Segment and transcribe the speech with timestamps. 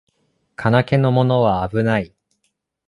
[0.55, 2.11] 金気のものはあぶない